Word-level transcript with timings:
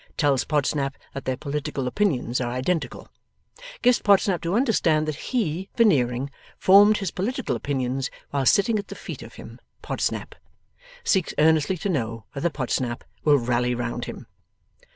Tells 0.17 0.45
Podsnap 0.45 0.95
that 1.13 1.25
their 1.25 1.37
political 1.37 1.85
opinions 1.85 2.41
are 2.41 2.51
identical. 2.51 3.07
Gives 3.83 3.99
Podsnap 4.01 4.41
to 4.41 4.55
understand 4.55 5.07
that 5.07 5.13
he, 5.29 5.69
Veneering, 5.75 6.31
formed 6.57 6.97
his 6.97 7.11
political 7.11 7.55
opinions 7.55 8.09
while 8.31 8.47
sitting 8.47 8.79
at 8.79 8.87
the 8.87 8.95
feet 8.95 9.21
of 9.21 9.35
him, 9.35 9.59
Podsnap. 9.83 10.33
Seeks 11.03 11.35
earnestly 11.37 11.77
to 11.77 11.89
know 11.89 12.25
whether 12.31 12.49
Podsnap 12.49 13.03
'will 13.23 13.37
rally 13.37 13.75
round 13.75 14.05
him? 14.05 14.25